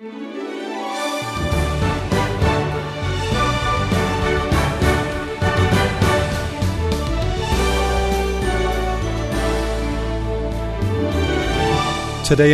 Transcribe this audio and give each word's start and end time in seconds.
Today 0.00 0.14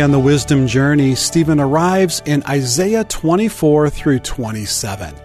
on 0.01 0.11
the 0.11 0.19
Wisdom 0.21 0.67
Journey, 0.67 1.15
Stephen 1.15 1.61
arrives 1.61 2.21
in 2.25 2.43
Isaiah 2.49 3.05
24 3.05 3.91
through 3.91 4.19
27. 4.19 5.15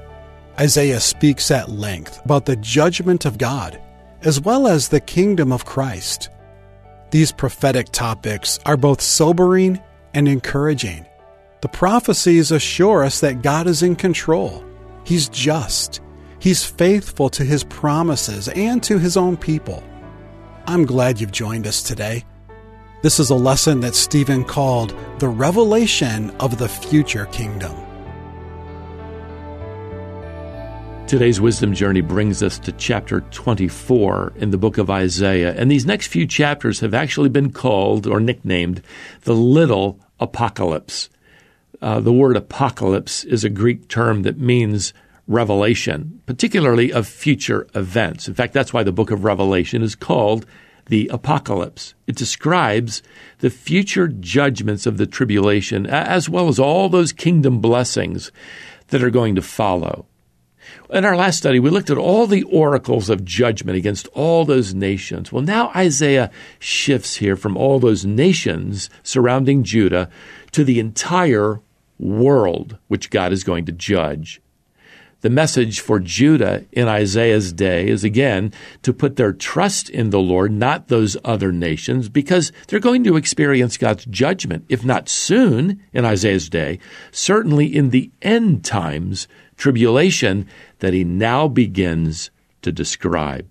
Isaiah 0.60 1.00
speaks 1.00 1.50
at 1.50 1.70
length 1.70 2.24
about 2.24 2.44
the 2.44 2.54
judgment 2.54 3.24
of 3.24 3.36
God, 3.36 3.82
as 4.20 4.40
well 4.40 4.68
as 4.68 4.88
the 4.88 5.00
kingdom 5.00 5.50
of 5.50 5.64
Christ. 5.64 6.30
These 7.10 7.32
prophetic 7.32 7.88
topics 7.88 8.60
are 8.64 8.76
both 8.76 9.00
sobering 9.00 9.82
and 10.14 10.28
encouraging. 10.28 11.04
The 11.62 11.68
prophecies 11.68 12.50
assure 12.50 13.04
us 13.04 13.20
that 13.20 13.40
God 13.40 13.68
is 13.68 13.84
in 13.84 13.94
control. 13.94 14.64
He's 15.04 15.28
just. 15.28 16.00
He's 16.40 16.64
faithful 16.64 17.30
to 17.30 17.44
his 17.44 17.62
promises 17.62 18.48
and 18.48 18.82
to 18.82 18.98
his 18.98 19.16
own 19.16 19.36
people. 19.36 19.80
I'm 20.66 20.84
glad 20.84 21.20
you've 21.20 21.30
joined 21.30 21.68
us 21.68 21.80
today. 21.80 22.24
This 23.02 23.20
is 23.20 23.30
a 23.30 23.36
lesson 23.36 23.78
that 23.80 23.94
Stephen 23.94 24.42
called 24.42 24.92
the 25.20 25.28
revelation 25.28 26.30
of 26.40 26.58
the 26.58 26.68
future 26.68 27.26
kingdom. 27.26 27.76
Today's 31.06 31.40
wisdom 31.40 31.74
journey 31.74 32.00
brings 32.00 32.42
us 32.42 32.58
to 32.58 32.72
chapter 32.72 33.20
24 33.20 34.32
in 34.34 34.50
the 34.50 34.58
book 34.58 34.78
of 34.78 34.90
Isaiah. 34.90 35.54
And 35.54 35.70
these 35.70 35.86
next 35.86 36.08
few 36.08 36.26
chapters 36.26 36.80
have 36.80 36.92
actually 36.92 37.28
been 37.28 37.52
called 37.52 38.08
or 38.08 38.18
nicknamed 38.18 38.82
the 39.20 39.34
little 39.34 40.00
apocalypse. 40.18 41.08
Uh, 41.82 41.98
the 41.98 42.12
word 42.12 42.36
apocalypse 42.36 43.24
is 43.24 43.42
a 43.42 43.50
Greek 43.50 43.88
term 43.88 44.22
that 44.22 44.38
means 44.38 44.94
revelation, 45.26 46.22
particularly 46.26 46.92
of 46.92 47.08
future 47.08 47.66
events. 47.74 48.28
In 48.28 48.34
fact, 48.34 48.52
that's 48.52 48.72
why 48.72 48.84
the 48.84 48.92
book 48.92 49.10
of 49.10 49.24
Revelation 49.24 49.82
is 49.82 49.96
called 49.96 50.46
the 50.86 51.08
apocalypse. 51.08 51.94
It 52.06 52.14
describes 52.14 53.02
the 53.38 53.50
future 53.50 54.06
judgments 54.06 54.86
of 54.86 54.96
the 54.96 55.06
tribulation, 55.06 55.86
as 55.86 56.28
well 56.28 56.46
as 56.46 56.60
all 56.60 56.88
those 56.88 57.12
kingdom 57.12 57.60
blessings 57.60 58.30
that 58.88 59.02
are 59.02 59.10
going 59.10 59.34
to 59.34 59.42
follow. 59.42 60.06
In 60.90 61.04
our 61.04 61.16
last 61.16 61.38
study, 61.38 61.58
we 61.58 61.70
looked 61.70 61.90
at 61.90 61.98
all 61.98 62.28
the 62.28 62.44
oracles 62.44 63.10
of 63.10 63.24
judgment 63.24 63.76
against 63.76 64.06
all 64.08 64.44
those 64.44 64.72
nations. 64.72 65.32
Well, 65.32 65.42
now 65.42 65.72
Isaiah 65.74 66.30
shifts 66.60 67.16
here 67.16 67.34
from 67.34 67.56
all 67.56 67.80
those 67.80 68.04
nations 68.04 68.88
surrounding 69.02 69.64
Judah 69.64 70.08
to 70.52 70.62
the 70.62 70.78
entire 70.78 71.60
world, 72.02 72.76
which 72.88 73.10
God 73.10 73.32
is 73.32 73.44
going 73.44 73.64
to 73.66 73.72
judge. 73.72 74.40
The 75.22 75.30
message 75.30 75.78
for 75.78 76.00
Judah 76.00 76.64
in 76.72 76.88
Isaiah's 76.88 77.52
day 77.52 77.86
is 77.86 78.02
again 78.02 78.52
to 78.82 78.92
put 78.92 79.14
their 79.14 79.32
trust 79.32 79.88
in 79.88 80.10
the 80.10 80.18
Lord, 80.18 80.50
not 80.50 80.88
those 80.88 81.16
other 81.24 81.52
nations, 81.52 82.08
because 82.08 82.50
they're 82.66 82.80
going 82.80 83.04
to 83.04 83.16
experience 83.16 83.76
God's 83.76 84.04
judgment, 84.06 84.64
if 84.68 84.84
not 84.84 85.08
soon 85.08 85.80
in 85.92 86.04
Isaiah's 86.04 86.48
day, 86.48 86.80
certainly 87.12 87.66
in 87.66 87.90
the 87.90 88.10
end 88.20 88.64
times 88.64 89.28
tribulation 89.56 90.48
that 90.80 90.92
he 90.92 91.04
now 91.04 91.46
begins 91.46 92.32
to 92.62 92.72
describe. 92.72 93.48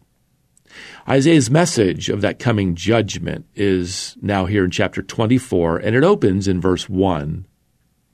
Isaiah's 1.07 1.49
message 1.49 2.09
of 2.09 2.19
that 2.19 2.37
coming 2.37 2.75
judgment 2.75 3.45
is 3.55 4.17
now 4.21 4.45
here 4.45 4.65
in 4.65 4.71
chapter 4.71 5.01
24, 5.01 5.77
and 5.77 5.95
it 5.95 6.03
opens 6.03 6.49
in 6.49 6.59
verse 6.59 6.89
1 6.89 7.45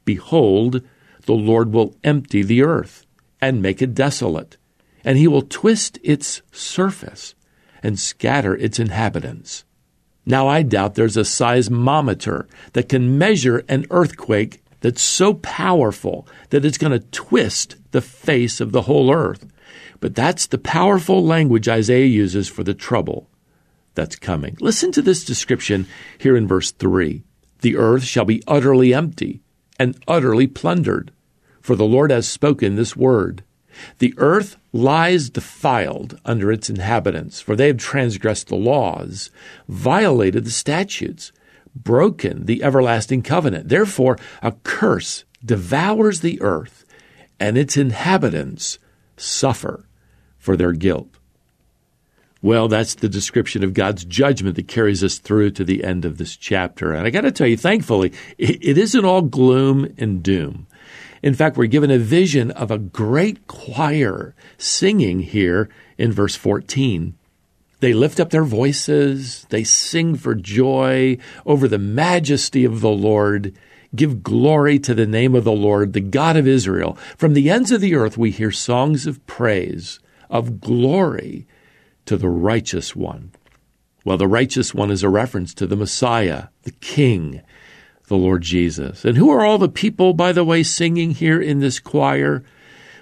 Behold, 0.07 0.81
the 1.25 1.33
Lord 1.33 1.73
will 1.73 1.97
empty 2.01 2.41
the 2.41 2.63
earth 2.63 3.05
and 3.41 3.61
make 3.61 3.81
it 3.81 3.93
desolate, 3.93 4.55
and 5.03 5.17
he 5.17 5.27
will 5.27 5.41
twist 5.41 5.99
its 6.01 6.41
surface 6.49 7.35
and 7.83 7.99
scatter 7.99 8.55
its 8.55 8.79
inhabitants. 8.79 9.65
Now, 10.25 10.47
I 10.47 10.61
doubt 10.61 10.95
there's 10.95 11.17
a 11.17 11.25
seismometer 11.25 12.47
that 12.71 12.87
can 12.87 13.17
measure 13.17 13.65
an 13.67 13.85
earthquake 13.91 14.63
that's 14.79 15.01
so 15.01 15.33
powerful 15.33 16.25
that 16.51 16.63
it's 16.63 16.77
going 16.77 16.97
to 16.97 17.05
twist 17.11 17.75
the 17.91 18.01
face 18.01 18.61
of 18.61 18.71
the 18.71 18.83
whole 18.83 19.13
earth. 19.13 19.45
But 19.99 20.15
that's 20.15 20.47
the 20.47 20.57
powerful 20.57 21.21
language 21.21 21.67
Isaiah 21.67 22.05
uses 22.05 22.47
for 22.47 22.63
the 22.63 22.73
trouble 22.73 23.29
that's 23.93 24.15
coming. 24.15 24.55
Listen 24.61 24.93
to 24.93 25.01
this 25.01 25.25
description 25.25 25.85
here 26.17 26.37
in 26.37 26.47
verse 26.47 26.71
3 26.71 27.23
The 27.59 27.75
earth 27.75 28.05
shall 28.05 28.25
be 28.25 28.41
utterly 28.47 28.93
empty 28.93 29.41
and 29.79 29.97
utterly 30.07 30.47
plundered 30.47 31.11
for 31.67 31.75
the 31.75 31.83
Lord 31.83 32.11
has 32.11 32.25
spoken 32.25 32.77
this 32.77 32.95
word. 32.95 33.43
The 33.97 34.13
earth 34.15 34.55
lies 34.71 35.29
defiled 35.29 36.17
under 36.23 36.49
its 36.49 36.69
inhabitants, 36.69 37.41
for 37.41 37.57
they 37.57 37.67
have 37.67 37.75
transgressed 37.75 38.47
the 38.47 38.55
laws, 38.55 39.31
violated 39.67 40.45
the 40.45 40.51
statutes, 40.51 41.33
broken 41.75 42.45
the 42.45 42.63
everlasting 42.63 43.21
covenant. 43.21 43.67
Therefore, 43.67 44.17
a 44.41 44.53
curse 44.63 45.25
devours 45.43 46.21
the 46.21 46.41
earth, 46.41 46.85
and 47.37 47.57
its 47.57 47.75
inhabitants 47.75 48.79
suffer 49.17 49.89
for 50.37 50.55
their 50.55 50.71
guilt. 50.71 51.17
Well, 52.41 52.67
that's 52.67 52.95
the 52.95 53.09
description 53.09 53.63
of 53.63 53.73
God's 53.73 54.05
judgment 54.05 54.55
that 54.57 54.67
carries 54.67 55.03
us 55.03 55.17
through 55.17 55.51
to 55.51 55.63
the 55.63 55.83
end 55.83 56.05
of 56.05 56.17
this 56.17 56.35
chapter. 56.35 56.93
And 56.93 57.07
I 57.07 57.09
got 57.09 57.21
to 57.21 57.31
tell 57.31 57.47
you, 57.47 57.57
thankfully, 57.57 58.13
it 58.37 58.77
isn't 58.77 59.05
all 59.05 59.21
gloom 59.21 59.93
and 59.97 60.21
doom. 60.21 60.67
In 61.23 61.33
fact, 61.33 61.57
we're 61.57 61.65
given 61.65 61.89
a 61.89 61.97
vision 61.97 62.51
of 62.51 62.69
a 62.69 62.77
great 62.77 63.47
choir 63.47 64.35
singing 64.57 65.21
here 65.21 65.67
in 65.97 66.11
verse 66.11 66.35
14. 66.35 67.15
They 67.79 67.93
lift 67.93 68.19
up 68.19 68.29
their 68.29 68.43
voices, 68.43 69.45
they 69.49 69.63
sing 69.63 70.15
for 70.15 70.35
joy 70.35 71.17
over 71.45 71.67
the 71.67 71.77
majesty 71.77 72.65
of 72.65 72.81
the 72.81 72.89
Lord. 72.89 73.55
Give 73.95 74.21
glory 74.21 74.79
to 74.79 74.93
the 74.93 75.05
name 75.05 75.33
of 75.33 75.43
the 75.43 75.51
Lord, 75.51 75.93
the 75.93 76.01
God 76.01 76.37
of 76.37 76.47
Israel. 76.47 76.97
From 77.17 77.33
the 77.33 77.49
ends 77.49 77.71
of 77.71 77.81
the 77.81 77.95
earth 77.95 78.17
we 78.17 78.31
hear 78.31 78.51
songs 78.51 79.07
of 79.07 79.25
praise, 79.27 79.99
of 80.29 80.59
glory 80.59 81.47
to 82.07 82.17
the 82.17 82.29
righteous 82.29 82.95
one. 82.95 83.31
Well, 84.03 84.17
the 84.17 84.27
righteous 84.27 84.73
one 84.73 84.89
is 84.89 85.03
a 85.03 85.09
reference 85.09 85.53
to 85.55 85.67
the 85.67 85.75
Messiah, 85.75 86.45
the 86.63 86.71
King, 86.71 87.41
the 88.07 88.17
Lord 88.17 88.41
Jesus. 88.41 89.05
And 89.05 89.17
who 89.17 89.29
are 89.29 89.45
all 89.45 89.57
the 89.57 89.69
people, 89.69 90.13
by 90.13 90.31
the 90.31 90.43
way, 90.43 90.63
singing 90.63 91.11
here 91.11 91.41
in 91.41 91.59
this 91.59 91.79
choir? 91.79 92.43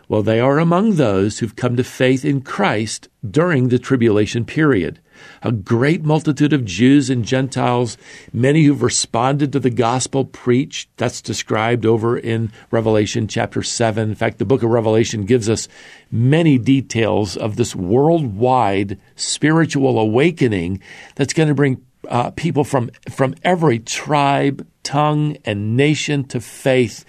Well, 0.09 0.23
they 0.23 0.39
are 0.39 0.59
among 0.59 0.95
those 0.95 1.39
who've 1.39 1.55
come 1.55 1.75
to 1.77 1.83
faith 1.83 2.25
in 2.25 2.41
Christ 2.41 3.07
during 3.27 3.69
the 3.69 3.79
tribulation 3.79 4.45
period. 4.45 4.99
A 5.41 5.51
great 5.51 6.03
multitude 6.03 6.53
of 6.53 6.65
Jews 6.65 7.09
and 7.09 7.25
Gentiles, 7.25 7.97
many 8.33 8.63
who've 8.63 8.81
responded 8.81 9.51
to 9.51 9.59
the 9.59 9.69
gospel 9.69 10.25
preached. 10.25 10.89
That's 10.97 11.21
described 11.21 11.85
over 11.85 12.17
in 12.17 12.51
Revelation 12.71 13.27
chapter 13.27 13.63
7. 13.63 14.09
In 14.09 14.15
fact, 14.15 14.37
the 14.37 14.45
book 14.45 14.63
of 14.63 14.69
Revelation 14.69 15.25
gives 15.25 15.49
us 15.49 15.67
many 16.11 16.57
details 16.57 17.37
of 17.37 17.55
this 17.55 17.75
worldwide 17.75 18.99
spiritual 19.15 19.99
awakening 19.99 20.81
that's 21.15 21.33
going 21.33 21.49
to 21.49 21.55
bring 21.55 21.83
uh, 22.09 22.31
people 22.31 22.63
from, 22.63 22.91
from 23.09 23.35
every 23.43 23.79
tribe, 23.79 24.65
tongue, 24.83 25.37
and 25.45 25.75
nation 25.75 26.23
to 26.25 26.39
faith 26.39 27.05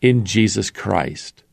in 0.00 0.24
Jesus 0.24 0.70
Christ. 0.70 1.44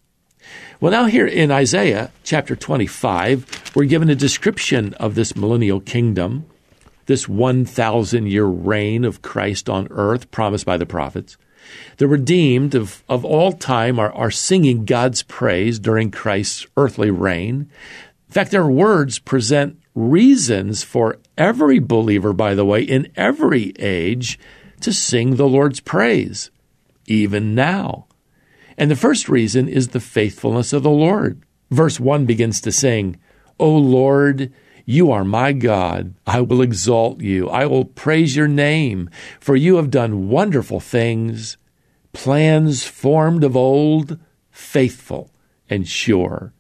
Well, 0.80 0.92
now 0.92 1.06
here 1.06 1.26
in 1.26 1.52
Isaiah 1.52 2.12
chapter 2.24 2.56
25, 2.56 3.74
we're 3.76 3.86
given 3.86 4.10
a 4.10 4.16
description 4.16 4.94
of 4.96 5.16
this 5.16 5.36
millennial 5.36 5.80
kingdom, 5.80 6.46
this 7.08 7.28
1,000 7.28 8.28
year 8.28 8.46
reign 8.46 9.04
of 9.04 9.22
Christ 9.22 9.70
on 9.70 9.88
earth 9.92 10.30
promised 10.32 10.66
by 10.66 10.78
the 10.78 10.86
prophets. 10.86 11.38
The 11.98 12.08
redeemed 12.08 12.76
of, 12.76 13.04
of 13.10 13.26
all 13.26 13.52
time 13.54 14.00
are, 14.00 14.12
are 14.12 14.32
singing 14.32 14.86
God's 14.86 15.24
praise 15.24 15.80
during 15.80 16.12
Christ's 16.12 16.66
earthly 16.78 17.12
reign. 17.12 17.70
In 18.28 18.34
fact, 18.34 18.52
their 18.52 18.68
words 18.68 19.20
present 19.20 19.80
reasons 19.96 20.84
for 20.84 21.18
every 21.38 21.80
believer, 21.80 22.34
by 22.34 22.54
the 22.54 22.66
way, 22.66 22.82
in 22.82 23.12
every 23.16 23.74
age 23.80 24.40
to 24.82 24.94
sing 24.94 25.36
the 25.36 25.48
Lord's 25.48 25.80
praise, 25.80 26.52
even 27.08 27.56
now. 27.56 28.07
And 28.78 28.92
the 28.92 28.96
first 28.96 29.28
reason 29.28 29.68
is 29.68 29.90
the 29.90 30.00
faithfulness 30.00 30.74
of 30.74 30.84
the 30.84 30.90
Lord. 30.90 31.42
Verse 31.72 32.00
1 32.00 32.26
begins 32.26 32.62
to 32.62 32.72
sing, 32.72 33.18
O 33.60 33.70
Lord, 33.70 34.54
you 34.86 35.12
are 35.12 35.26
my 35.26 35.52
God. 35.52 36.14
I 36.26 36.42
will 36.42 36.62
exalt 36.62 37.22
you. 37.22 37.50
I 37.50 37.66
will 37.66 37.86
praise 37.86 38.36
your 38.36 38.48
name, 38.48 39.10
for 39.40 39.56
you 39.56 39.76
have 39.78 39.90
done 39.90 40.30
wonderful 40.30 40.80
things, 40.80 41.58
plans 42.14 42.84
formed 42.84 43.44
of 43.44 43.58
old, 43.58 44.20
faithful 44.52 45.32
and 45.70 45.88
sure. 45.88 46.54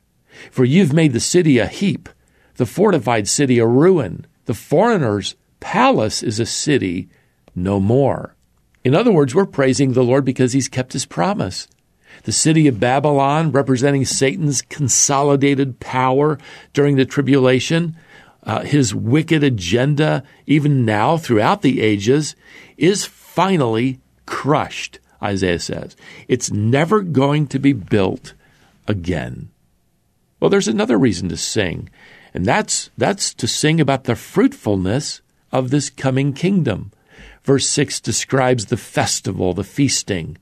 For 0.51 0.65
you've 0.65 0.93
made 0.93 1.13
the 1.13 1.19
city 1.19 1.57
a 1.57 1.67
heap 1.67 2.09
the 2.57 2.65
fortified 2.65 3.27
city 3.27 3.59
a 3.59 3.65
ruin. 3.65 4.25
The 4.45 4.53
foreigner's 4.53 5.35
palace 5.59 6.21
is 6.21 6.39
a 6.39 6.45
city 6.45 7.07
no 7.55 7.79
more. 7.79 8.35
In 8.83 8.93
other 8.93 9.11
words, 9.11 9.33
we're 9.33 9.45
praising 9.45 9.93
the 9.93 10.03
Lord 10.03 10.25
because 10.25 10.53
he's 10.53 10.67
kept 10.67 10.93
his 10.93 11.05
promise. 11.05 11.67
The 12.23 12.31
city 12.31 12.67
of 12.67 12.79
Babylon, 12.79 13.51
representing 13.51 14.05
Satan's 14.05 14.61
consolidated 14.61 15.79
power 15.79 16.37
during 16.73 16.95
the 16.95 17.05
tribulation, 17.05 17.95
uh, 18.43 18.61
his 18.61 18.95
wicked 18.95 19.43
agenda, 19.43 20.23
even 20.45 20.85
now 20.85 21.17
throughout 21.17 21.61
the 21.61 21.81
ages, 21.81 22.35
is 22.77 23.05
finally 23.05 23.99
crushed, 24.25 24.99
Isaiah 25.21 25.59
says. 25.59 25.95
It's 26.27 26.51
never 26.51 27.01
going 27.01 27.47
to 27.47 27.59
be 27.59 27.73
built 27.73 28.33
again. 28.87 29.49
Well, 30.39 30.49
there's 30.49 30.67
another 30.67 30.97
reason 30.97 31.29
to 31.29 31.37
sing, 31.37 31.89
and 32.33 32.45
that's, 32.45 32.89
that's 32.97 33.33
to 33.35 33.47
sing 33.47 33.81
about 33.81 34.05
the 34.05 34.15
fruitfulness 34.15 35.21
of 35.51 35.69
this 35.69 35.89
coming 35.89 36.33
kingdom. 36.33 36.91
Verse 37.43 37.67
6 37.67 37.99
describes 38.01 38.65
the 38.65 38.77
festival, 38.77 39.53
the 39.53 39.63
feasting. 39.63 40.37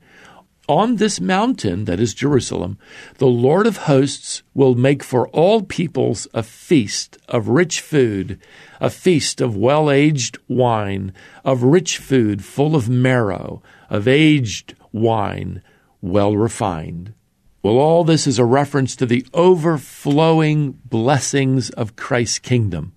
On 0.68 0.96
this 0.96 1.20
mountain, 1.20 1.84
that 1.84 2.00
is 2.00 2.12
Jerusalem, 2.12 2.76
the 3.18 3.28
Lord 3.28 3.68
of 3.68 3.76
hosts 3.76 4.42
will 4.52 4.74
make 4.74 5.04
for 5.04 5.28
all 5.28 5.62
peoples 5.62 6.26
a 6.34 6.42
feast 6.42 7.16
of 7.28 7.48
rich 7.48 7.80
food, 7.80 8.40
a 8.80 8.90
feast 8.90 9.40
of 9.40 9.56
well 9.56 9.92
aged 9.92 10.38
wine, 10.48 11.12
of 11.44 11.62
rich 11.62 11.98
food 11.98 12.44
full 12.44 12.74
of 12.74 12.88
marrow, 12.88 13.62
of 13.88 14.08
aged 14.08 14.74
wine 14.90 15.62
well 16.00 16.36
refined. 16.36 17.14
Well, 17.62 17.78
all 17.78 18.02
this 18.02 18.26
is 18.26 18.40
a 18.40 18.44
reference 18.44 18.96
to 18.96 19.06
the 19.06 19.24
overflowing 19.32 20.72
blessings 20.84 21.70
of 21.70 21.94
Christ's 21.94 22.40
kingdom. 22.40 22.92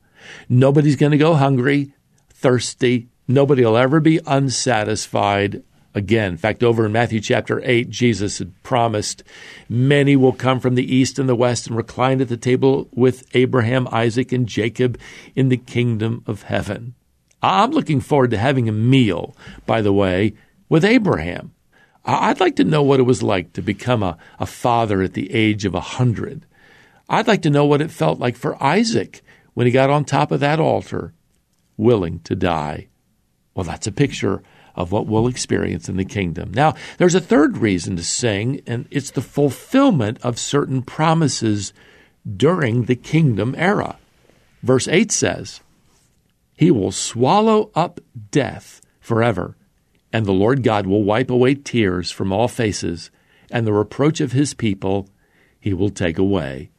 Nobody's 0.47 0.95
going 0.95 1.11
to 1.11 1.19
go 1.19 1.35
hungry, 1.35 1.93
thirsty. 2.29 3.09
Nobody 3.27 3.63
will 3.63 3.77
ever 3.77 3.99
be 3.99 4.19
unsatisfied 4.25 5.63
again. 5.93 6.33
In 6.33 6.37
fact, 6.37 6.63
over 6.63 6.85
in 6.85 6.91
Matthew 6.91 7.19
chapter 7.19 7.61
8, 7.63 7.89
Jesus 7.89 8.39
had 8.39 8.61
promised, 8.63 9.23
Many 9.67 10.15
will 10.15 10.33
come 10.33 10.59
from 10.59 10.75
the 10.75 10.95
east 10.95 11.19
and 11.19 11.27
the 11.27 11.35
west 11.35 11.67
and 11.67 11.75
recline 11.75 12.21
at 12.21 12.29
the 12.29 12.37
table 12.37 12.87
with 12.93 13.27
Abraham, 13.35 13.87
Isaac, 13.91 14.31
and 14.31 14.47
Jacob 14.47 14.99
in 15.35 15.49
the 15.49 15.57
kingdom 15.57 16.23
of 16.27 16.43
heaven. 16.43 16.95
I'm 17.41 17.71
looking 17.71 18.01
forward 18.01 18.31
to 18.31 18.37
having 18.37 18.67
a 18.67 18.73
meal, 18.73 19.35
by 19.65 19.81
the 19.81 19.93
way, 19.93 20.33
with 20.67 20.83
Abraham. 20.83 21.53
I'd 22.05 22.39
like 22.39 22.55
to 22.57 22.63
know 22.63 22.83
what 22.83 22.99
it 22.99 23.03
was 23.03 23.23
like 23.23 23.53
to 23.53 23.61
become 23.61 24.03
a, 24.03 24.17
a 24.39 24.45
father 24.45 25.01
at 25.01 25.13
the 25.13 25.31
age 25.33 25.65
of 25.65 25.75
a 25.75 25.81
hundred. 25.81 26.45
I'd 27.07 27.27
like 27.27 27.41
to 27.43 27.49
know 27.49 27.65
what 27.65 27.81
it 27.81 27.91
felt 27.91 28.19
like 28.19 28.35
for 28.35 28.61
Isaac 28.61 29.21
when 29.53 29.65
he 29.65 29.71
got 29.71 29.89
on 29.89 30.05
top 30.05 30.31
of 30.31 30.39
that 30.39 30.59
altar, 30.59 31.13
willing 31.77 32.19
to 32.21 32.35
die. 32.35 32.87
Well, 33.53 33.65
that's 33.65 33.87
a 33.87 33.91
picture 33.91 34.41
of 34.75 34.91
what 34.91 35.07
we'll 35.07 35.27
experience 35.27 35.89
in 35.89 35.97
the 35.97 36.05
kingdom. 36.05 36.51
Now, 36.53 36.73
there's 36.97 37.15
a 37.15 37.21
third 37.21 37.57
reason 37.57 37.95
to 37.95 38.03
sing, 38.03 38.61
and 38.65 38.87
it's 38.91 39.11
the 39.11 39.21
fulfillment 39.21 40.19
of 40.21 40.39
certain 40.39 40.81
promises 40.81 41.73
during 42.37 42.83
the 42.83 42.95
kingdom 42.95 43.55
era. 43.57 43.97
Verse 44.61 44.87
8 44.87 45.11
says, 45.11 45.61
He 46.55 46.71
will 46.71 46.91
swallow 46.91 47.71
up 47.75 47.99
death 48.31 48.81
forever, 48.99 49.55
and 50.11 50.25
the 50.25 50.31
Lord 50.31 50.63
God 50.63 50.85
will 50.85 51.03
wipe 51.03 51.29
away 51.29 51.55
tears 51.55 52.11
from 52.11 52.31
all 52.31 52.47
faces, 52.47 53.11
and 53.51 53.65
the 53.65 53.73
reproach 53.73 54.21
of 54.21 54.31
his 54.31 54.53
people 54.53 55.09
he 55.59 55.73
will 55.73 55.89
take 55.89 56.17
away. 56.17 56.69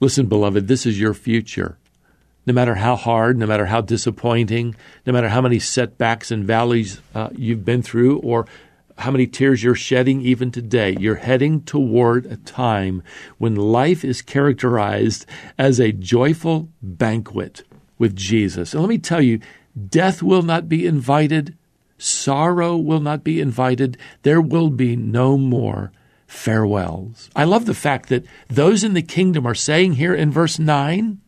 Listen, 0.00 0.26
beloved, 0.26 0.68
this 0.68 0.84
is 0.86 1.00
your 1.00 1.14
future 1.14 1.78
no 2.46 2.52
matter 2.52 2.74
how 2.74 2.96
hard, 2.96 3.38
no 3.38 3.46
matter 3.46 3.66
how 3.66 3.80
disappointing, 3.80 4.74
no 5.06 5.12
matter 5.12 5.28
how 5.28 5.40
many 5.40 5.58
setbacks 5.58 6.30
and 6.30 6.44
valleys 6.44 7.00
uh, 7.14 7.30
you've 7.34 7.64
been 7.64 7.82
through, 7.82 8.18
or 8.18 8.46
how 8.98 9.10
many 9.10 9.26
tears 9.26 9.62
you're 9.62 9.74
shedding 9.74 10.20
even 10.22 10.50
today, 10.50 10.96
you're 10.98 11.16
heading 11.16 11.62
toward 11.62 12.26
a 12.26 12.36
time 12.36 13.02
when 13.38 13.56
life 13.56 14.04
is 14.04 14.22
characterized 14.22 15.26
as 15.58 15.80
a 15.80 15.92
joyful 15.92 16.68
banquet 16.80 17.62
with 17.98 18.14
Jesus. 18.14 18.72
And 18.72 18.82
let 18.82 18.88
me 18.88 18.98
tell 18.98 19.20
you, 19.20 19.40
death 19.88 20.22
will 20.22 20.42
not 20.42 20.68
be 20.68 20.86
invited, 20.86 21.56
sorrow 21.98 22.76
will 22.76 23.00
not 23.00 23.24
be 23.24 23.40
invited, 23.40 23.98
there 24.22 24.40
will 24.40 24.70
be 24.70 24.94
no 24.94 25.36
more 25.36 25.90
farewells. 26.26 27.30
I 27.34 27.44
love 27.44 27.66
the 27.66 27.74
fact 27.74 28.08
that 28.08 28.24
those 28.48 28.84
in 28.84 28.94
the 28.94 29.02
kingdom 29.02 29.46
are 29.46 29.54
saying 29.54 29.94
here 29.94 30.14
in 30.14 30.30
verse 30.30 30.58
9, 30.58 31.20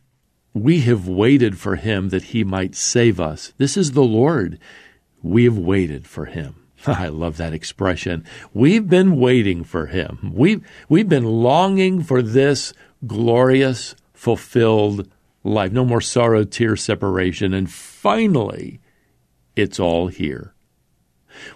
we 0.56 0.80
have 0.80 1.06
waited 1.06 1.58
for 1.58 1.76
him 1.76 2.08
that 2.08 2.24
he 2.24 2.42
might 2.42 2.74
save 2.74 3.20
us. 3.20 3.52
This 3.58 3.76
is 3.76 3.92
the 3.92 4.02
Lord. 4.02 4.58
We 5.22 5.44
have 5.44 5.58
waited 5.58 6.06
for 6.06 6.24
him. 6.24 6.56
I 6.86 7.08
love 7.08 7.36
that 7.36 7.52
expression. 7.52 8.24
We've 8.54 8.88
been 8.88 9.20
waiting 9.20 9.64
for 9.64 9.86
him. 9.86 10.32
We've, 10.34 10.66
we've 10.88 11.10
been 11.10 11.26
longing 11.26 12.02
for 12.02 12.22
this 12.22 12.72
glorious, 13.06 13.96
fulfilled 14.14 15.10
life. 15.44 15.72
No 15.72 15.84
more 15.84 16.00
sorrow, 16.00 16.44
tear, 16.44 16.74
separation. 16.74 17.52
And 17.52 17.70
finally, 17.70 18.80
it's 19.56 19.78
all 19.78 20.08
here. 20.08 20.54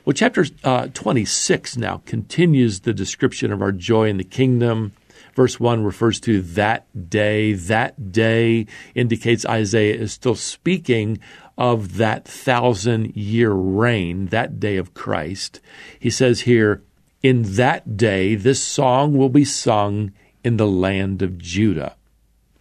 Well, 0.05 0.12
chapter 0.12 0.44
uh, 0.62 0.88
26 0.93 1.79
now 1.79 2.02
continues 2.05 2.81
the 2.81 2.93
description 2.93 3.50
of 3.50 3.62
our 3.62 3.73
joy 3.73 4.11
in 4.11 4.19
the 4.19 4.25
kingdom. 4.25 4.93
Verse 5.35 5.61
1 5.61 5.85
refers 5.85 6.21
to 6.21 6.43
that 6.43 7.11
day. 7.11 7.53
That 7.53 8.12
day 8.12 8.67
indicates 8.94 9.47
Isaiah 9.47 9.94
is 9.94 10.12
still 10.12 10.35
speaking 10.35 11.19
of 11.56 11.99
that 11.99 12.27
thousand 12.27 13.17
year 13.17 13.53
reign, 13.53 14.27
that 14.27 14.59
day 14.59 14.77
of 14.77 14.94
Christ. 14.94 15.61
He 15.99 16.11
says 16.11 16.41
here, 16.41 16.82
In 17.23 17.55
that 17.56 17.97
day, 17.97 18.35
this 18.35 18.62
song 18.62 19.17
will 19.17 19.29
be 19.29 19.44
sung 19.44 20.12
in 20.43 20.56
the 20.56 20.67
land 20.67 21.23
of 21.23 21.38
Judah. 21.38 21.97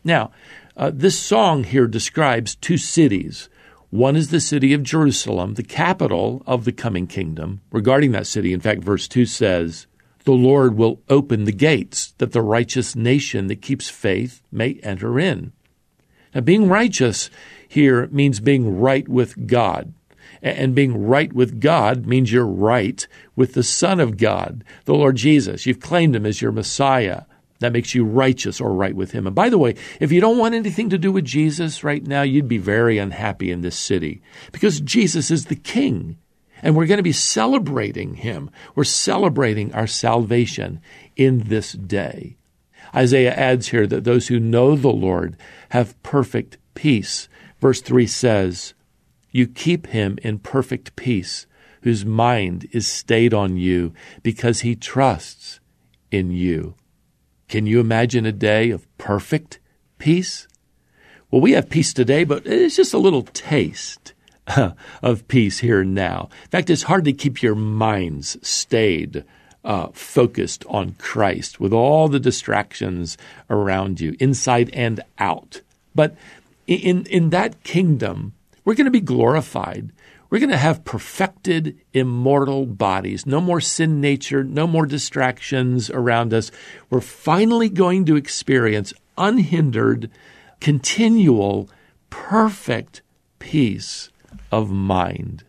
Now, 0.04 0.31
uh, 0.75 0.92
this 0.94 1.19
song 1.19 1.63
here 1.63 1.88
describes 1.88 2.56
two 2.56 2.77
cities. 2.77 3.50
One 3.89 4.15
is 4.15 4.30
the 4.30 4.39
city 4.39 4.74
of 4.74 4.83
Jerusalem, 4.83 5.56
the 5.56 5.63
capital 5.63 6.44
of 6.45 6.63
the 6.63 6.72
coming 6.72 7.07
kingdom. 7.07 7.62
Regarding 7.72 8.12
that 8.12 8.27
city, 8.27 8.54
in 8.54 8.60
fact, 8.60 8.83
verse 8.83 9.07
2 9.07 9.25
says, 9.25 9.88
the 10.30 10.36
Lord 10.36 10.78
will 10.78 11.02
open 11.10 11.46
the 11.46 11.52
gates 11.52 12.14
that 12.20 12.34
the 12.34 12.44
righteous 12.44 12.96
nation 12.96 13.48
that 13.48 13.64
keeps 13.64 13.90
faith 13.90 14.44
may 14.52 14.80
enter 14.84 15.20
in. 15.20 15.54
Now, 16.36 16.42
being 16.42 16.70
righteous 16.70 17.31
here 17.68 18.06
means 18.12 18.40
being 18.40 18.80
right 18.80 19.10
with 19.10 19.48
God. 19.48 19.92
And 20.44 20.76
being 20.76 21.08
right 21.08 21.34
with 21.34 21.60
God 21.60 22.06
means 22.06 22.31
you're 22.31 22.46
right 22.46 23.08
with 23.36 23.56
the 23.56 23.64
Son 23.64 24.00
of 24.00 24.18
God, 24.18 24.64
the 24.86 24.94
Lord 24.94 25.16
Jesus. 25.16 25.65
You've 25.65 25.80
claimed 25.80 26.15
Him 26.15 26.27
as 26.27 26.44
your 26.44 26.51
Messiah. 26.51 27.24
That 27.58 27.74
makes 27.74 27.96
you 27.96 28.06
righteous 28.06 28.62
or 28.62 28.72
right 28.72 28.96
with 28.96 29.13
Him. 29.13 29.25
And 29.25 29.36
by 29.36 29.50
the 29.50 29.58
way, 29.58 29.74
if 30.00 30.12
you 30.12 30.22
don't 30.22 30.38
want 30.38 30.53
anything 30.53 30.92
to 30.92 31.00
do 31.00 31.12
with 31.12 31.25
Jesus 31.25 31.84
right 31.84 32.06
now, 32.06 32.22
you'd 32.22 32.48
be 32.48 32.60
very 32.60 33.00
unhappy 33.00 33.50
in 33.50 33.62
this 33.62 33.75
city 33.75 34.22
because 34.51 34.80
Jesus 34.80 35.32
is 35.32 35.46
the 35.46 35.56
King. 35.56 36.20
And 36.62 36.75
we're 36.75 36.88
going 36.88 36.98
to 36.98 37.04
be 37.04 37.12
celebrating 37.12 38.16
him. 38.16 38.50
We're 38.75 38.84
celebrating 38.84 39.74
our 39.74 39.88
salvation 39.88 40.82
in 41.16 41.46
this 41.46 41.74
day. 41.74 42.38
Isaiah 42.96 43.34
adds 43.34 43.70
here 43.70 43.88
that 43.88 44.04
those 44.04 44.28
who 44.28 44.39
know 44.39 44.75
the 44.75 44.89
Lord 44.89 45.38
have 45.70 46.01
perfect 46.04 46.58
peace. 46.74 47.30
Verse 47.60 47.82
3 47.82 48.08
says, 48.08 48.74
You 49.32 49.48
keep 49.48 49.88
him 49.88 50.18
in 50.24 50.39
perfect 50.39 50.96
peace, 50.96 51.46
whose 51.82 52.06
mind 52.06 52.68
is 52.72 52.88
stayed 52.88 53.34
on 53.34 53.58
you 53.58 53.94
because 54.24 54.62
he 54.62 54.75
trusts 54.75 55.60
in 56.12 56.32
you. 56.32 56.75
Can 57.48 57.66
you 57.66 57.80
imagine 57.80 58.25
a 58.25 58.32
day 58.32 58.70
of 58.70 58.88
perfect 58.98 59.60
peace? 59.98 60.48
Well, 61.32 61.42
we 61.42 61.51
have 61.54 61.70
peace 61.70 61.94
today, 61.94 62.24
but 62.24 62.46
it's 62.46 62.75
just 62.75 62.94
a 62.94 63.00
little 63.00 63.24
taste 63.24 64.13
of 65.01 65.27
peace 65.27 65.60
here 65.60 65.82
and 65.82 65.94
now. 65.94 66.29
In 66.46 66.50
fact, 66.50 66.70
it's 66.70 66.84
hard 66.84 67.06
to 67.06 67.13
keep 67.13 67.41
your 67.41 67.56
minds 67.56 68.38
stayed, 68.48 69.24
uh, 69.63 69.88
focused 69.94 70.65
on 70.68 70.96
Christ 70.98 71.60
with 71.60 71.74
all 71.74 72.08
the 72.08 72.20
distractions 72.20 73.18
around 73.50 74.00
you, 74.00 74.15
inside 74.20 74.70
and 74.74 75.01
out. 75.18 75.62
But 75.94 76.15
in, 76.68 77.06
in 77.06 77.29
that 77.32 77.63
kingdom, 77.63 78.34
we're 78.63 78.75
going 78.75 78.86
to 78.86 78.91
be 78.91 79.01
glorified. 79.01 79.91
We're 80.29 80.39
going 80.39 80.51
to 80.51 80.58
have 80.58 80.86
perfected, 80.86 81.77
immortal 81.91 82.68
bodies. 82.68 83.25
No 83.25 83.41
more 83.41 83.60
sin 83.60 84.00
nature, 84.00 84.44
no 84.44 84.68
more 84.68 84.86
distractions 84.86 85.89
around 85.89 86.34
us. 86.34 86.51
We're 86.89 87.01
finally 87.01 87.68
going 87.68 88.06
to 88.06 88.15
experience 88.15 88.94
unhindered, 89.18 90.12
continual, 90.60 91.68
perfect 92.12 93.01
peace 93.39 94.10
of 94.51 94.72
mind 94.72 95.44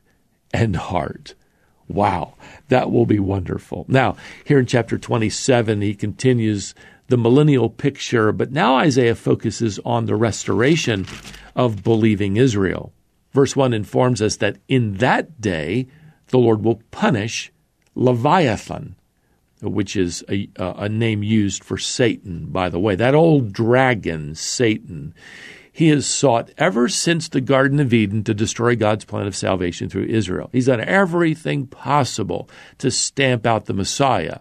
and 0.52 0.76
heart. 0.76 1.34
Wow, 1.88 2.34
that 2.68 2.90
will 2.90 3.06
be 3.06 3.18
wonderful. 3.18 3.84
Now, 3.88 4.16
here 4.44 4.58
in 4.58 4.66
chapter 4.66 4.96
27, 4.96 5.80
he 5.80 5.94
continues 5.94 6.74
the 7.08 7.16
millennial 7.16 7.68
picture, 7.68 8.30
but 8.30 8.52
now 8.52 8.76
Isaiah 8.76 9.16
focuses 9.16 9.80
on 9.84 10.06
the 10.06 10.14
restoration 10.14 11.06
of 11.56 11.82
believing 11.82 12.36
Israel. 12.36 12.92
Verse 13.32 13.56
1 13.56 13.72
informs 13.72 14.22
us 14.22 14.36
that 14.36 14.58
in 14.68 14.94
that 14.94 15.40
day, 15.40 15.88
the 16.28 16.38
Lord 16.38 16.64
will 16.64 16.82
punish 16.92 17.52
Leviathan, 17.96 18.94
which 19.60 19.96
is 19.96 20.24
a, 20.28 20.48
a 20.56 20.88
name 20.88 21.22
used 21.24 21.64
for 21.64 21.76
Satan, 21.76 22.46
by 22.46 22.68
the 22.68 22.78
way. 22.78 22.94
That 22.94 23.14
old 23.14 23.52
dragon, 23.52 24.36
Satan, 24.36 25.12
he 25.72 25.88
has 25.88 26.06
sought 26.06 26.50
ever 26.58 26.88
since 26.88 27.28
the 27.28 27.40
Garden 27.40 27.80
of 27.80 27.94
Eden 27.94 28.24
to 28.24 28.34
destroy 28.34 28.74
God's 28.76 29.04
plan 29.04 29.26
of 29.26 29.36
salvation 29.36 29.88
through 29.88 30.04
Israel. 30.04 30.50
He's 30.52 30.66
done 30.66 30.80
everything 30.80 31.66
possible 31.66 32.48
to 32.78 32.90
stamp 32.90 33.46
out 33.46 33.66
the 33.66 33.74
Messiah. 33.74 34.40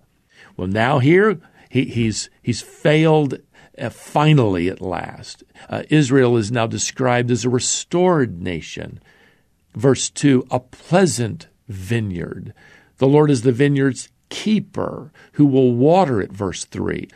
Well, 0.58 0.68
now 0.68 1.00
here 1.00 1.40
he, 1.70 1.86
he's 1.86 2.30
he's 2.42 2.62
failed 2.62 3.40
uh, 3.78 3.90
finally 3.90 4.68
at 4.70 4.82
last. 4.82 5.44
Uh, 5.70 5.84
Israel 5.90 6.36
is 6.36 6.52
now 6.52 6.68
described 6.68 7.32
as 7.32 7.46
a 7.46 7.50
restored 7.50 8.42
nation. 8.42 9.00
Verse 9.76 10.10
2 10.10 10.48
a 10.50 10.60
pleasant 10.60 11.48
vineyard. 11.68 12.54
The 12.98 13.08
Lord 13.08 13.32
is 13.32 13.44
the 13.44 13.52
vineyard's 13.52 14.10
keeper 14.30 15.12
who 15.34 15.46
will 15.46 15.74
water 15.74 16.22
it. 16.22 16.32
Verse 16.32 16.66
3 16.66 17.08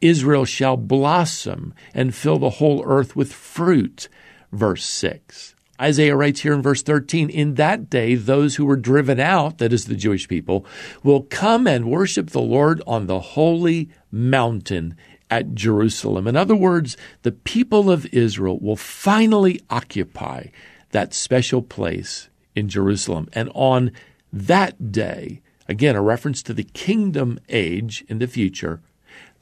Israel 0.00 0.44
shall 0.44 0.76
blossom 0.76 1.74
and 1.94 2.14
fill 2.14 2.38
the 2.38 2.50
whole 2.50 2.82
earth 2.84 3.16
with 3.16 3.32
fruit. 3.32 4.08
Verse 4.52 4.84
6. 4.84 5.54
Isaiah 5.80 6.14
writes 6.14 6.40
here 6.40 6.54
in 6.54 6.62
verse 6.62 6.82
13, 6.82 7.30
In 7.30 7.54
that 7.54 7.90
day, 7.90 8.14
those 8.14 8.56
who 8.56 8.64
were 8.64 8.76
driven 8.76 9.18
out, 9.18 9.58
that 9.58 9.72
is 9.72 9.86
the 9.86 9.96
Jewish 9.96 10.28
people, 10.28 10.64
will 11.02 11.22
come 11.22 11.66
and 11.66 11.90
worship 11.90 12.30
the 12.30 12.40
Lord 12.40 12.80
on 12.86 13.06
the 13.06 13.18
holy 13.18 13.88
mountain 14.12 14.96
at 15.30 15.54
Jerusalem. 15.54 16.28
In 16.28 16.36
other 16.36 16.54
words, 16.54 16.96
the 17.22 17.32
people 17.32 17.90
of 17.90 18.06
Israel 18.06 18.58
will 18.60 18.76
finally 18.76 19.60
occupy 19.68 20.46
that 20.90 21.12
special 21.12 21.60
place 21.60 22.28
in 22.54 22.68
Jerusalem. 22.68 23.28
And 23.32 23.50
on 23.52 23.90
that 24.32 24.92
day, 24.92 25.42
again, 25.68 25.96
a 25.96 26.02
reference 26.02 26.40
to 26.44 26.54
the 26.54 26.62
kingdom 26.62 27.40
age 27.48 28.04
in 28.08 28.20
the 28.20 28.28
future, 28.28 28.80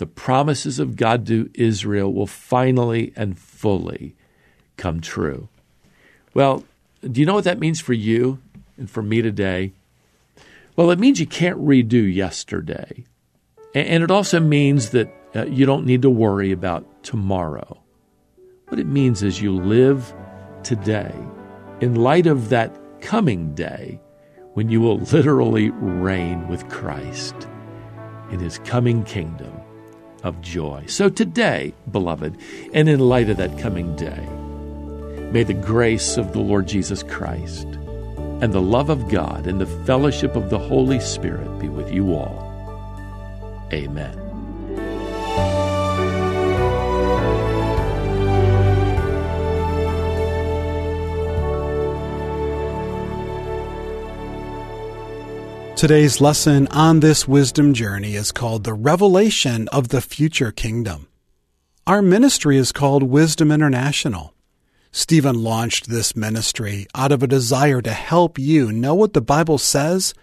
the 0.02 0.06
promises 0.06 0.80
of 0.80 0.96
God 0.96 1.28
to 1.28 1.48
Israel 1.54 2.12
will 2.12 2.26
finally 2.26 3.12
and 3.14 3.38
fully 3.38 4.16
come 4.76 5.00
true. 5.00 5.48
Well, 6.34 6.64
do 7.08 7.20
you 7.20 7.24
know 7.24 7.34
what 7.34 7.44
that 7.44 7.60
means 7.60 7.80
for 7.80 7.92
you 7.92 8.40
and 8.76 8.90
for 8.90 9.00
me 9.00 9.22
today? 9.22 9.74
Well, 10.74 10.90
it 10.90 10.98
means 10.98 11.20
you 11.20 11.26
can't 11.28 11.64
redo 11.64 12.12
yesterday. 12.12 13.04
And 13.76 14.02
it 14.02 14.10
also 14.10 14.40
means 14.40 14.90
that 14.90 15.14
uh, 15.36 15.46
you 15.46 15.66
don't 15.66 15.86
need 15.86 16.02
to 16.02 16.10
worry 16.10 16.50
about 16.50 17.04
tomorrow. 17.04 17.80
What 18.70 18.80
it 18.80 18.88
means 18.88 19.22
is 19.22 19.40
you 19.40 19.54
live 19.54 20.12
today 20.64 21.14
in 21.80 21.94
light 21.94 22.26
of 22.26 22.48
that 22.48 22.76
coming 23.00 23.54
day 23.54 24.00
when 24.54 24.68
you 24.68 24.80
will 24.80 24.98
literally 25.12 25.70
reign 25.70 26.48
with 26.48 26.68
Christ 26.68 27.46
in 28.32 28.40
his 28.40 28.58
coming 28.64 29.04
kingdom 29.04 29.61
of 30.22 30.40
joy. 30.40 30.84
So 30.86 31.08
today, 31.08 31.74
beloved, 31.90 32.36
and 32.72 32.88
in 32.88 33.00
light 33.00 33.30
of 33.30 33.36
that 33.38 33.58
coming 33.58 33.96
day, 33.96 34.28
may 35.32 35.42
the 35.42 35.54
grace 35.54 36.16
of 36.16 36.32
the 36.32 36.40
Lord 36.40 36.66
Jesus 36.68 37.02
Christ 37.02 37.66
and 37.66 38.52
the 38.52 38.60
love 38.60 38.90
of 38.90 39.08
God 39.08 39.46
and 39.46 39.60
the 39.60 39.84
fellowship 39.84 40.36
of 40.36 40.50
the 40.50 40.58
Holy 40.58 41.00
Spirit 41.00 41.58
be 41.58 41.68
with 41.68 41.92
you 41.92 42.14
all. 42.14 42.50
Amen. 43.72 44.21
Today's 55.82 56.20
lesson 56.20 56.68
on 56.68 57.00
this 57.00 57.26
wisdom 57.26 57.74
journey 57.74 58.14
is 58.14 58.30
called 58.30 58.62
The 58.62 58.72
Revelation 58.72 59.66
of 59.70 59.88
the 59.88 60.00
Future 60.00 60.52
Kingdom. 60.52 61.08
Our 61.88 62.00
ministry 62.00 62.56
is 62.56 62.70
called 62.70 63.02
Wisdom 63.02 63.50
International. 63.50 64.32
Stephen 64.92 65.42
launched 65.42 65.88
this 65.88 66.14
ministry 66.14 66.86
out 66.94 67.10
of 67.10 67.20
a 67.20 67.26
desire 67.26 67.82
to 67.82 67.90
help 67.90 68.38
you 68.38 68.70
know 68.70 68.94
what 68.94 69.12
the 69.12 69.20
Bible 69.20 69.58
says, 69.58 70.14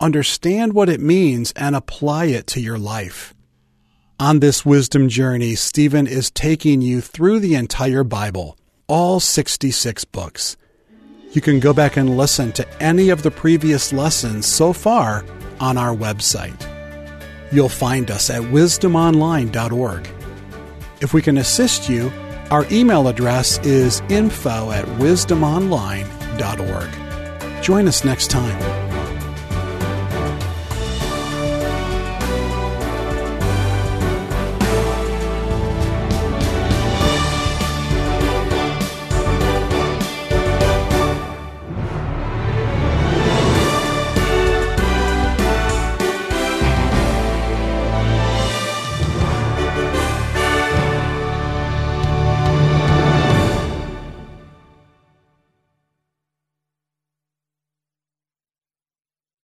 understand 0.00 0.72
what 0.72 0.88
it 0.88 1.00
means, 1.00 1.50
and 1.56 1.74
apply 1.74 2.26
it 2.26 2.46
to 2.46 2.60
your 2.60 2.78
life. 2.78 3.34
On 4.20 4.38
this 4.38 4.64
wisdom 4.64 5.08
journey, 5.08 5.56
Stephen 5.56 6.06
is 6.06 6.30
taking 6.30 6.80
you 6.80 7.00
through 7.00 7.40
the 7.40 7.56
entire 7.56 8.04
Bible, 8.04 8.56
all 8.86 9.18
66 9.18 10.04
books. 10.04 10.56
You 11.32 11.40
can 11.40 11.60
go 11.60 11.72
back 11.72 11.96
and 11.96 12.16
listen 12.16 12.50
to 12.52 12.82
any 12.82 13.10
of 13.10 13.22
the 13.22 13.30
previous 13.30 13.92
lessons 13.92 14.46
so 14.46 14.72
far 14.72 15.24
on 15.60 15.76
our 15.76 15.94
website. 15.94 16.64
You'll 17.52 17.68
find 17.68 18.10
us 18.10 18.30
at 18.30 18.42
wisdomonline.org. 18.42 20.08
If 21.00 21.14
we 21.14 21.22
can 21.22 21.38
assist 21.38 21.88
you, 21.88 22.10
our 22.50 22.66
email 22.72 23.06
address 23.08 23.58
is 23.58 24.00
info 24.08 24.70
at 24.70 24.84
wisdomonline.org. 24.98 27.62
Join 27.62 27.88
us 27.88 28.04
next 28.04 28.30
time. 28.30 28.77